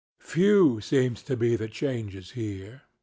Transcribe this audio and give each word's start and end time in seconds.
Few 0.17 0.81
seemed 0.81 1.17
to 1.27 1.37
be 1.37 1.55
the 1.55 1.67
changes 1.67 2.31
here. 2.31 2.81